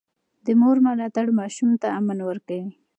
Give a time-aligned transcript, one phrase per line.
[0.45, 2.67] د مور ملاتړ ماشوم ته امن ورکوي.